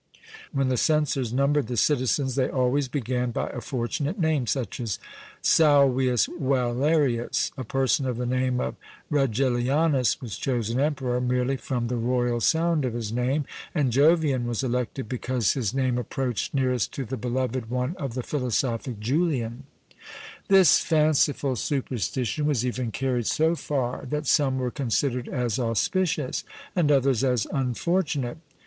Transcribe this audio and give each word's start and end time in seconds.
When 0.51 0.69
the 0.69 0.77
censors 0.77 1.31
numbered 1.31 1.67
the 1.67 1.77
citizens, 1.77 2.33
they 2.33 2.49
always 2.49 2.87
began 2.87 3.29
by 3.29 3.51
a 3.51 3.61
fortunate 3.61 4.17
name, 4.19 4.47
such 4.47 4.79
as 4.79 4.97
Salvius 5.43 6.25
Valereus. 6.39 7.51
A 7.55 7.63
person 7.63 8.07
of 8.07 8.17
the 8.17 8.25
name 8.25 8.59
of 8.59 8.77
Regillianus 9.11 10.19
was 10.19 10.37
chosen 10.39 10.79
emperor, 10.79 11.21
merely 11.21 11.55
from 11.55 11.87
the 11.87 11.97
royal 11.97 12.41
sound 12.41 12.83
of 12.83 12.95
his 12.95 13.11
name, 13.11 13.45
and 13.75 13.91
Jovian 13.91 14.47
was 14.47 14.63
elected 14.63 15.07
because 15.07 15.53
his 15.53 15.71
name 15.71 15.99
approached 15.99 16.51
nearest 16.51 16.91
to 16.93 17.05
the 17.05 17.15
beloved 17.15 17.69
one 17.69 17.95
of 17.97 18.15
the 18.15 18.23
philosophic 18.23 18.99
Julian. 18.99 19.65
This 20.47 20.79
fanciful 20.81 21.55
superstition 21.55 22.47
was 22.47 22.65
even 22.65 22.89
carried 22.91 23.27
so 23.27 23.53
far 23.55 24.07
that 24.09 24.25
some 24.25 24.57
were 24.57 24.71
considered 24.71 25.27
as 25.29 25.59
auspicious, 25.59 26.43
and 26.75 26.91
others 26.91 27.23
as 27.23 27.45
unfortunate. 27.53 28.39